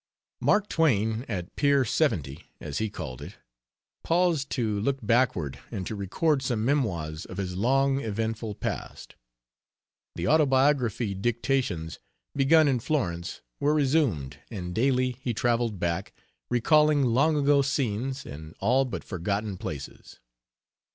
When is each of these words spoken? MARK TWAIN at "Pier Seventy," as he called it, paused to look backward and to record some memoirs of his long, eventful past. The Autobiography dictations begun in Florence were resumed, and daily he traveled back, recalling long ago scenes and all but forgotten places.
MARK 0.41 0.67
TWAIN 0.67 1.25
at 1.27 1.55
"Pier 1.55 1.85
Seventy," 1.85 2.45
as 2.59 2.79
he 2.79 2.89
called 2.89 3.21
it, 3.21 3.35
paused 4.03 4.49
to 4.49 4.79
look 4.79 4.97
backward 4.99 5.59
and 5.69 5.85
to 5.85 5.93
record 5.95 6.41
some 6.41 6.65
memoirs 6.65 7.23
of 7.25 7.37
his 7.37 7.55
long, 7.55 7.99
eventful 8.01 8.55
past. 8.55 9.13
The 10.15 10.27
Autobiography 10.27 11.13
dictations 11.13 11.99
begun 12.35 12.67
in 12.67 12.79
Florence 12.79 13.41
were 13.59 13.75
resumed, 13.75 14.39
and 14.49 14.73
daily 14.73 15.17
he 15.21 15.35
traveled 15.35 15.77
back, 15.77 16.13
recalling 16.49 17.03
long 17.03 17.37
ago 17.37 17.61
scenes 17.61 18.25
and 18.25 18.55
all 18.59 18.85
but 18.85 19.03
forgotten 19.03 19.55
places. 19.55 20.19